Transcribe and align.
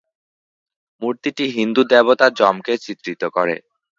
মূর্তিটি 1.01 1.45
হিন্দু 1.57 1.81
দেবতা 1.91 2.27
যমকে 2.39 2.73
চিত্রিত 2.85 3.21
করে। 3.35 3.55